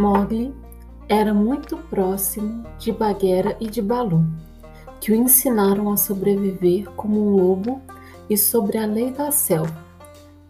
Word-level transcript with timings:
Mogli 0.00 0.54
era 1.10 1.34
muito 1.34 1.76
próximo 1.76 2.64
de 2.78 2.90
Bagheera 2.90 3.54
e 3.60 3.68
de 3.68 3.82
Balu, 3.82 4.24
que 4.98 5.12
o 5.12 5.14
ensinaram 5.14 5.92
a 5.92 5.96
sobreviver 5.98 6.88
como 6.92 7.20
um 7.20 7.36
lobo 7.36 7.82
e 8.28 8.36
sobre 8.38 8.78
a 8.78 8.86
lei 8.86 9.10
da 9.10 9.30
selva. 9.30 9.84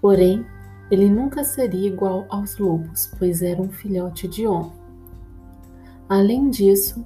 Porém, 0.01 0.47
ele 0.89 1.11
nunca 1.11 1.43
seria 1.43 1.89
igual 1.89 2.27
aos 2.29 2.59
lobos, 2.59 3.11
pois 3.19 3.43
era 3.43 3.61
um 3.61 3.71
filhote 3.71 4.29
de 4.29 4.47
homem. 4.47 4.73
Além 6.09 6.49
disso, 6.49 7.05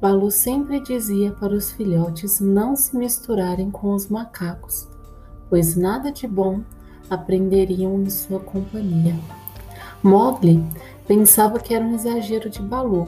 Balu 0.00 0.30
sempre 0.30 0.80
dizia 0.80 1.32
para 1.32 1.54
os 1.54 1.72
filhotes 1.72 2.40
não 2.40 2.74
se 2.74 2.96
misturarem 2.96 3.70
com 3.70 3.92
os 3.92 4.08
macacos, 4.08 4.88
pois 5.50 5.76
nada 5.76 6.10
de 6.10 6.26
bom 6.26 6.62
aprenderiam 7.10 8.02
em 8.02 8.08
sua 8.08 8.40
companhia. 8.40 9.14
Mowgli 10.02 10.64
pensava 11.06 11.60
que 11.60 11.72
era 11.72 11.84
um 11.84 11.94
exagero 11.94 12.50
de 12.50 12.60
Balu, 12.60 13.06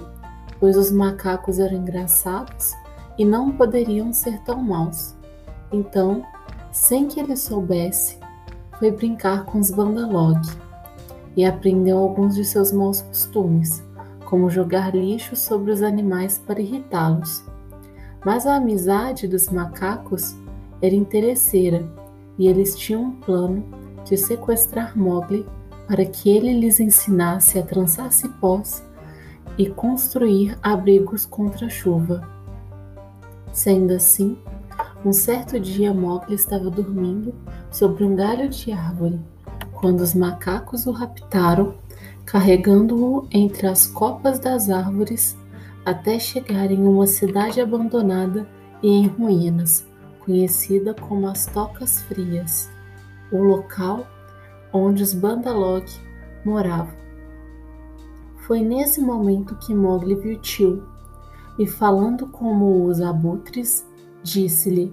pois 0.60 0.76
os 0.76 0.92
macacos 0.92 1.58
eram 1.58 1.78
engraçados 1.78 2.72
e 3.18 3.24
não 3.24 3.50
poderiam 3.50 4.12
ser 4.12 4.40
tão 4.42 4.62
maus. 4.62 5.14
Então, 5.72 6.24
sem 6.70 7.08
que 7.08 7.18
ele 7.18 7.36
soubesse, 7.36 8.18
foi 8.78 8.92
brincar 8.92 9.44
com 9.44 9.58
os 9.58 9.72
Bandalog 9.72 10.40
e 11.36 11.44
aprendeu 11.44 11.98
alguns 11.98 12.36
de 12.36 12.44
seus 12.44 12.70
maus 12.70 13.00
costumes, 13.02 13.82
como 14.24 14.48
jogar 14.48 14.94
lixo 14.94 15.34
sobre 15.34 15.72
os 15.72 15.82
animais 15.82 16.38
para 16.38 16.60
irritá-los. 16.60 17.44
Mas 18.24 18.46
a 18.46 18.54
amizade 18.54 19.26
dos 19.26 19.48
macacos 19.48 20.36
era 20.80 20.94
interesseira 20.94 21.84
e 22.38 22.46
eles 22.46 22.76
tinham 22.76 23.02
um 23.02 23.10
plano 23.10 23.64
de 24.04 24.16
sequestrar 24.16 24.96
Mowgli 24.96 25.44
para 25.86 26.04
que 26.04 26.30
ele 26.30 26.52
lhes 26.52 26.80
ensinasse 26.80 27.58
a 27.58 27.62
trançar 27.62 28.12
cipós 28.12 28.82
e 29.58 29.68
construir 29.68 30.58
abrigos 30.62 31.26
contra 31.26 31.66
a 31.66 31.70
chuva. 31.70 32.28
Sendo 33.52 33.92
assim, 33.92 34.36
um 35.04 35.12
certo 35.12 35.60
dia 35.60 35.92
Mowgli 35.92 36.34
estava 36.34 36.70
dormindo 36.70 37.34
sobre 37.70 38.04
um 38.04 38.16
galho 38.16 38.48
de 38.48 38.72
árvore, 38.72 39.20
quando 39.72 40.00
os 40.00 40.14
macacos 40.14 40.86
o 40.86 40.90
raptaram, 40.90 41.74
carregando-o 42.24 43.28
entre 43.30 43.66
as 43.66 43.86
copas 43.86 44.38
das 44.38 44.70
árvores 44.70 45.36
até 45.84 46.18
chegar 46.18 46.70
em 46.70 46.82
uma 46.86 47.06
cidade 47.06 47.60
abandonada 47.60 48.48
e 48.82 48.88
em 48.88 49.06
ruínas, 49.06 49.86
conhecida 50.20 50.94
como 50.94 51.28
as 51.28 51.46
Tocas 51.46 52.02
Frias, 52.02 52.70
o 53.30 53.38
local 53.42 54.06
onde 54.74 55.02
os 55.02 55.14
Bandalog 55.14 55.86
moravam. 56.44 56.94
Foi 58.46 58.60
nesse 58.60 59.00
momento 59.00 59.56
que 59.56 59.74
Mowgli 59.74 60.16
viu 60.16 60.38
Tio 60.38 60.86
e, 61.58 61.66
falando 61.66 62.26
como 62.26 62.84
os 62.84 63.00
abutres, 63.00 63.86
Disse-lhe: 64.24 64.90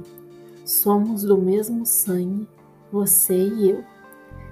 Somos 0.66 1.24
do 1.24 1.38
mesmo 1.38 1.86
sangue, 1.86 2.48
você 2.92 3.48
e 3.48 3.70
eu. 3.70 3.84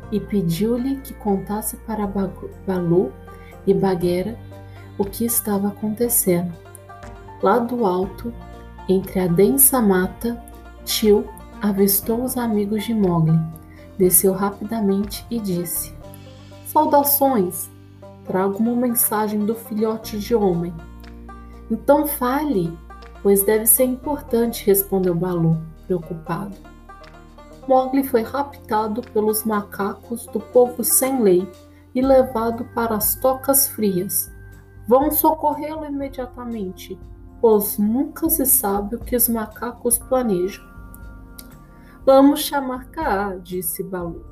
E 0.09 0.19
pediu-lhe 0.19 0.95
que 1.01 1.13
contasse 1.13 1.75
para 1.77 2.07
Balu 2.65 3.11
e 3.67 3.73
Bagheera 3.73 4.39
o 4.97 5.03
que 5.03 5.25
estava 5.25 5.67
acontecendo. 5.67 6.51
Lá 7.43 7.59
do 7.59 7.85
alto, 7.85 8.33
entre 8.87 9.19
a 9.19 9.27
densa 9.27 9.81
mata, 9.81 10.41
Tio 10.83 11.25
avistou 11.61 12.23
os 12.23 12.37
amigos 12.37 12.85
de 12.85 12.93
Mogli, 12.93 13.37
desceu 13.99 14.31
rapidamente 14.33 15.25
e 15.29 15.37
disse: 15.39 15.93
Saudações! 16.65 17.69
Trago 18.25 18.59
uma 18.59 18.75
mensagem 18.75 19.45
do 19.45 19.53
filhote 19.55 20.17
de 20.17 20.33
homem. 20.33 20.73
Então 21.69 22.07
fale, 22.07 22.77
pois 23.21 23.43
deve 23.43 23.65
ser 23.65 23.83
importante, 23.83 24.65
respondeu 24.65 25.13
Balu, 25.13 25.59
preocupado. 25.85 26.55
Mowgli 27.67 28.03
foi 28.03 28.21
raptado 28.21 29.01
pelos 29.01 29.43
macacos 29.43 30.25
do 30.27 30.39
povo 30.39 30.83
sem 30.83 31.21
lei 31.21 31.47
e 31.93 32.01
levado 32.01 32.65
para 32.73 32.95
as 32.95 33.15
tocas 33.15 33.67
frias. 33.67 34.31
Vão 34.87 35.11
socorrê-lo 35.11 35.85
imediatamente, 35.85 36.99
pois 37.41 37.77
nunca 37.77 38.29
se 38.29 38.45
sabe 38.45 38.95
o 38.95 38.99
que 38.99 39.15
os 39.15 39.27
macacos 39.27 39.97
planejam. 39.97 40.63
Vamos 42.11 42.39
chamar 42.39 42.85
Kaa, 42.85 43.37
disse 43.39 43.83
Balu. 43.83 44.25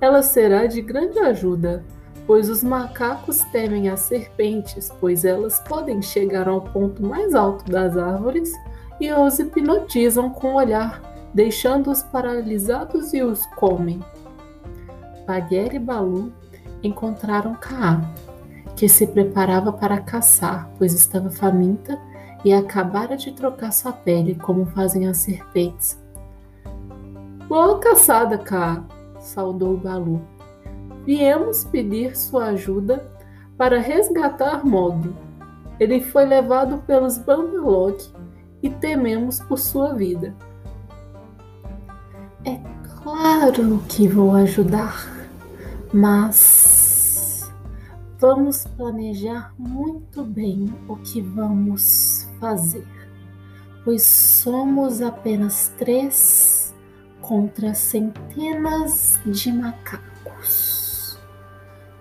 Ela 0.00 0.22
será 0.22 0.64
de 0.64 0.80
grande 0.80 1.18
ajuda 1.18 1.84
pois 2.26 2.48
os 2.48 2.64
macacos 2.64 3.42
temem 3.52 3.90
as 3.90 4.00
serpentes, 4.00 4.90
pois 4.98 5.22
elas 5.22 5.60
podem 5.60 6.00
chegar 6.00 6.48
ao 6.48 6.62
ponto 6.62 7.02
mais 7.02 7.34
alto 7.34 7.70
das 7.70 7.94
árvores 7.94 8.54
e 8.98 9.12
os 9.12 9.38
hipnotizam 9.38 10.30
com 10.30 10.54
o 10.54 10.56
olhar, 10.56 11.02
deixando-os 11.34 12.02
paralisados 12.04 13.12
e 13.12 13.22
os 13.22 13.44
comem. 13.44 14.00
Bagheera 15.26 15.76
e 15.76 15.78
Balu 15.78 16.32
encontraram 16.82 17.54
Kaa, 17.54 18.00
que 18.74 18.88
se 18.88 19.06
preparava 19.06 19.74
para 19.74 20.00
caçar, 20.00 20.70
pois 20.78 20.94
estava 20.94 21.28
faminta 21.28 22.00
e 22.42 22.50
acabara 22.50 23.14
de 23.14 23.30
trocar 23.30 23.74
sua 23.74 23.92
pele, 23.92 24.36
como 24.36 24.64
fazem 24.64 25.06
as 25.06 25.18
serpentes. 25.18 26.00
Boa 27.52 27.78
caçada, 27.80 28.38
Kaa, 28.38 28.82
saudou 29.20 29.76
Balu 29.76 30.22
viemos 31.04 31.64
pedir 31.64 32.16
sua 32.16 32.46
ajuda 32.46 33.06
para 33.58 33.78
resgatar 33.78 34.64
Mog. 34.64 35.14
Ele 35.78 36.00
foi 36.00 36.24
levado 36.24 36.78
pelos 36.86 37.18
Bambalog 37.18 38.02
e 38.62 38.70
tememos 38.70 39.38
por 39.38 39.58
sua 39.58 39.92
vida. 39.92 40.34
É 42.46 42.58
claro 43.02 43.82
que 43.86 44.08
vou 44.08 44.34
ajudar, 44.34 45.06
mas 45.92 47.52
vamos 48.18 48.64
planejar 48.78 49.52
muito 49.58 50.24
bem 50.24 50.74
o 50.88 50.96
que 50.96 51.20
vamos 51.20 52.26
fazer, 52.40 52.88
pois 53.84 54.02
somos 54.02 55.02
apenas 55.02 55.70
três 55.76 56.61
contra 57.22 57.72
centenas 57.72 59.18
de 59.24 59.50
macacos. 59.50 61.18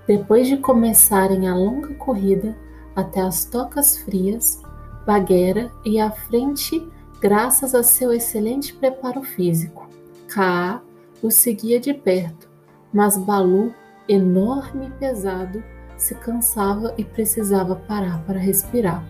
Depois 0.05 0.47
de 0.47 0.57
começarem 0.57 1.47
a 1.47 1.55
longa 1.55 1.93
corrida 1.93 2.57
até 2.95 3.21
as 3.21 3.45
tocas 3.45 3.97
frias, 3.99 4.61
Bagheera 5.05 5.71
ia 5.85 6.07
à 6.07 6.11
frente 6.11 6.85
graças 7.21 7.73
a 7.73 7.83
seu 7.83 8.11
excelente 8.11 8.73
preparo 8.73 9.21
físico. 9.21 9.87
Kaa 10.27 10.81
o 11.21 11.29
seguia 11.29 11.79
de 11.79 11.93
perto, 11.93 12.49
mas 12.91 13.15
Balu, 13.15 13.73
enorme 14.09 14.87
e 14.87 14.91
pesado, 14.91 15.63
se 15.95 16.15
cansava 16.15 16.93
e 16.97 17.05
precisava 17.05 17.75
parar 17.75 18.23
para 18.25 18.39
respirar. 18.39 19.05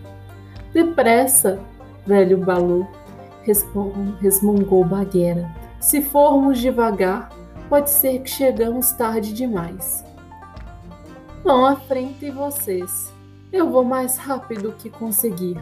Depressa, 0.74 1.58
velho 2.06 2.36
Balu, 2.38 2.86
resmungou 4.20 4.84
Bagheera. 4.84 5.61
Se 5.82 6.00
formos 6.00 6.60
devagar, 6.60 7.28
pode 7.68 7.90
ser 7.90 8.20
que 8.20 8.30
chegamos 8.30 8.92
tarde 8.92 9.32
demais. 9.32 10.04
Vão 11.42 11.66
à 11.66 11.74
frente 11.74 12.30
vocês. 12.30 13.12
Eu 13.52 13.68
vou 13.68 13.82
mais 13.82 14.16
rápido 14.16 14.76
que 14.78 14.88
conseguir. 14.88 15.58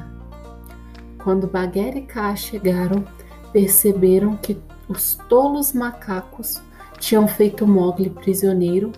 Quando 1.25 1.47
Bagheera 1.47 1.97
e 1.97 2.03
Kaa 2.03 2.37
chegaram, 2.37 3.03
perceberam 3.51 4.37
que 4.37 4.61
os 4.91 5.15
tolos 5.27 5.73
macacos 5.73 6.63
tinham 6.99 7.27
feito 7.27 7.67
Mogli 7.67 8.11
prisioneiro 8.11 8.93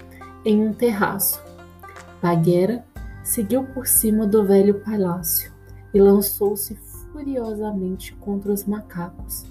em 0.45 0.61
um 0.61 0.73
terraço. 0.73 1.41
Bagheera 2.21 2.85
seguiu 3.23 3.63
por 3.63 3.87
cima 3.87 4.27
do 4.27 4.45
velho 4.45 4.81
palácio 4.81 5.53
e 5.95 6.01
lançou-se 6.01 6.75
furiosamente 7.13 8.13
contra 8.15 8.53
os 8.53 8.65
macacos, 8.65 9.47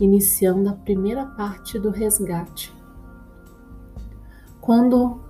iniciando 0.00 0.68
a 0.68 0.72
primeira 0.72 1.24
parte 1.24 1.78
do 1.78 1.90
resgate. 1.90 2.72
Quando 4.60 5.20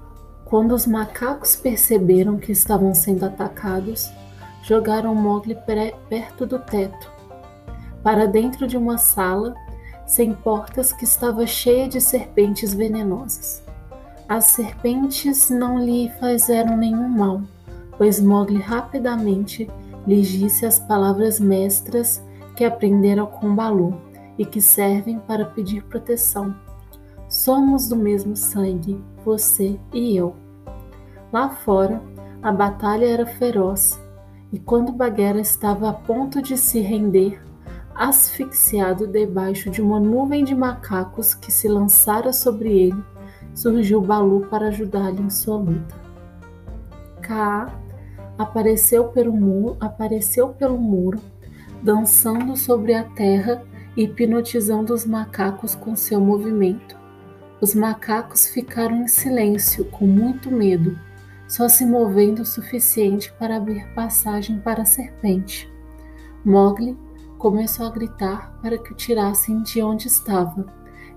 quando 0.44 0.72
os 0.72 0.87
macacos 0.87 1.56
perceberam 1.56 2.37
que 2.37 2.52
estavam 2.52 2.94
sendo 2.94 3.25
atacados, 3.25 4.08
jogaram 4.62 5.14
Mowgli 5.14 5.56
perto 6.08 6.46
do 6.46 6.58
teto, 6.58 7.11
para 8.02 8.26
dentro 8.26 8.66
de 8.66 8.76
uma 8.76 8.99
sala 8.99 9.55
sem 10.06 10.34
portas 10.34 10.93
que 10.93 11.05
estava 11.05 11.46
cheia 11.46 11.88
de 11.88 12.00
serpentes 12.00 12.75
venenosas. 12.75 13.62
As 14.28 14.44
serpentes 14.46 15.49
não 15.50 15.78
lhe 15.78 16.12
fizeram 16.20 16.76
nenhum 16.76 17.08
mal, 17.08 17.43
pois 17.96 18.20
Mowgli 18.20 18.61
rapidamente 18.61 19.69
lhes 20.06 20.28
disse 20.28 20.66
as 20.66 20.78
palavras 20.78 21.40
mestras 21.40 22.22
que 22.55 22.64
aprenderam 22.64 23.26
com 23.26 23.55
Balu 23.55 23.99
e 24.38 24.44
que 24.44 24.60
servem 24.60 25.19
para 25.19 25.44
pedir 25.44 25.84
proteção. 25.84 26.54
Somos 27.28 27.88
do 27.88 27.96
mesmo 27.96 28.36
sangue, 28.36 29.02
você 29.25 29.78
e 29.92 30.16
eu. 30.16 30.34
Lá 31.32 31.48
fora, 31.50 32.00
A 32.44 32.52
batalha 32.52 33.06
era 33.06 33.25
feroz, 33.25 33.98
e 34.52 34.58
quando 34.58 34.92
Bagheera 34.92 35.40
estava 35.40 35.88
a 35.88 35.94
ponto 35.94 36.42
de 36.42 36.58
se 36.58 36.78
render, 36.78 37.42
asfixiado 37.94 39.06
debaixo 39.06 39.70
de 39.70 39.81
uma 39.81 39.98
nuvem 39.98 40.44
de 40.44 40.54
macacos 40.54 41.32
que 41.32 41.50
se 41.50 41.66
lançara 41.69 42.34
sobre 42.34 42.69
ele, 42.69 43.02
surgiu 43.54 43.98
Balu 44.02 44.46
para 44.50 44.69
ajudá-lo 44.69 45.22
em 45.22 45.30
sua 45.30 45.56
luta. 45.56 45.94
Kaa 47.22 47.72
apareceu 48.37 49.04
pelo 49.04 49.32
muro, 49.32 49.78
apareceu 49.80 50.50
pelo 50.50 50.76
muro, 50.76 51.19
dançando 51.82 52.58
sobre 52.58 52.92
a 52.92 53.04
terra 53.04 53.64
hipnotizando 53.96 54.93
os 54.93 55.06
macacos 55.06 55.75
com 55.75 55.94
seu 55.94 56.20
movimento. 56.20 56.96
Os 57.61 57.75
macacos 57.75 58.49
ficaram 58.49 59.02
em 59.02 59.08
silêncio, 59.08 59.85
com 59.87 60.06
muito 60.06 60.50
medo, 60.50 60.99
só 61.46 61.69
se 61.69 61.87
movendo 61.87 62.43
o 62.43 62.46
suficiente 62.46 63.32
para 63.38 63.56
abrir 63.56 63.87
passagem 63.94 64.58
para 64.58 64.82
a 64.82 64.87
serpente. 64.87 65.73
Mowgli 66.44 66.99
começou 67.38 67.87
a 67.87 67.91
gritar 67.91 68.58
para 68.61 68.76
que 68.76 68.93
o 68.93 68.96
tirassem 68.96 69.62
de 69.62 69.82
onde 69.82 70.08
estava, 70.08 70.67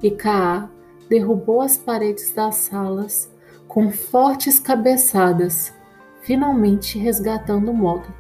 e 0.02 0.12
Kaa 0.12 0.70
derrubou 1.10 1.62
as 1.62 1.78
paredes 1.78 2.32
das 2.32 2.56
salas 2.56 3.32
com 3.68 3.92
fortes 3.92 4.60
cabeçadas, 4.60 5.74
finalmente 6.22 6.98
resgatando 6.98 7.74
Mowgli. 7.74 8.14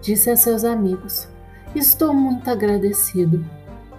Disse 0.00 0.30
a 0.30 0.36
seus 0.36 0.64
amigos: 0.64 1.28
Estou 1.74 2.12
muito 2.12 2.50
agradecido. 2.50 3.44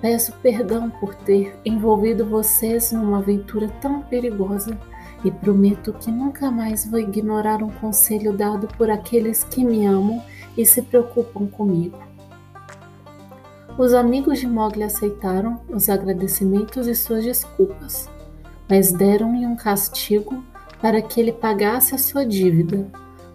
Peço 0.05 0.33
perdão 0.33 0.87
por 0.87 1.15
ter 1.15 1.59
envolvido 1.65 2.27
vocês 2.27 2.91
numa 2.91 3.17
aventura 3.17 3.67
tão 3.81 4.03
perigosa 4.03 4.77
e 5.23 5.31
prometo 5.31 5.93
que 5.93 6.11
nunca 6.11 6.51
mais 6.51 6.85
vou 6.85 6.99
ignorar 6.99 7.63
um 7.63 7.71
conselho 7.71 8.31
dado 8.31 8.67
por 8.77 8.87
aqueles 8.87 9.43
que 9.43 9.65
me 9.65 9.83
amam 9.83 10.23
e 10.55 10.63
se 10.63 10.83
preocupam 10.83 11.47
comigo. 11.47 11.97
Os 13.79 13.95
amigos 13.95 14.37
de 14.37 14.45
Mowgli 14.45 14.83
aceitaram 14.83 15.59
os 15.69 15.89
agradecimentos 15.89 16.85
e 16.85 16.93
suas 16.93 17.23
desculpas, 17.23 18.07
mas 18.69 18.91
deram-lhe 18.91 19.47
um 19.47 19.55
castigo 19.55 20.43
para 20.79 21.01
que 21.01 21.19
ele 21.19 21.31
pagasse 21.31 21.95
a 21.95 21.97
sua 21.97 22.23
dívida. 22.23 22.85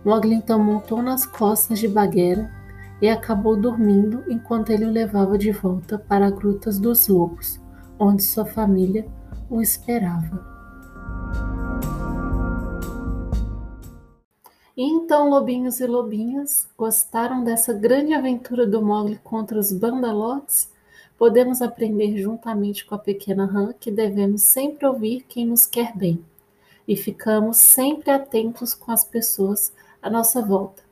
Mowgli 0.05 0.35
então 0.35 0.63
montou 0.63 1.03
nas 1.03 1.27
costas 1.27 1.81
de 1.81 1.89
Bagheera 1.89 2.60
e 3.01 3.09
acabou 3.09 3.57
dormindo 3.57 4.23
enquanto 4.29 4.71
ele 4.71 4.85
o 4.85 4.91
levava 4.91 5.39
de 5.39 5.51
volta 5.53 5.99
para 5.99 6.27
a 6.27 6.31
Grutas 6.31 6.79
dos 6.79 7.09
Lobos, 7.09 7.61
onde 7.99 8.23
sua 8.23 8.45
família 8.45 9.07
o 9.49 9.61
esperava. 9.61 10.51
Então, 14.77 15.29
lobinhos 15.29 15.81
e 15.81 15.87
lobinhas, 15.87 16.69
gostaram 16.77 17.45
dessa 17.45 17.73
grande 17.73 18.15
aventura 18.15 18.67
do 18.67 18.81
Mogli 18.81 19.19
contra 19.23 19.59
os 19.59 19.73
Bandalotes? 19.73 20.71
Podemos 21.19 21.61
aprender 21.61 22.17
juntamente 22.17 22.87
com 22.87 22.95
a 22.95 22.99
pequena 22.99 23.45
rã 23.45 23.75
que 23.79 23.91
devemos 23.91 24.43
sempre 24.43 24.87
ouvir 24.87 25.27
quem 25.29 25.45
nos 25.47 25.67
quer 25.67 25.95
bem 25.95 26.25
e 26.89 26.97
ficamos 26.97 27.59
sempre 27.59 28.11
atentos 28.11 28.73
com 28.73 28.91
as 28.91 29.05
pessoas 29.05 29.73
à 30.03 30.09
nossa 30.09 30.41
volta. 30.41 30.90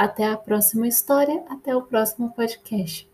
Até 0.00 0.24
a 0.24 0.34
próxima 0.34 0.88
história, 0.88 1.44
até 1.46 1.76
o 1.76 1.82
próximo 1.82 2.32
podcast. 2.32 3.06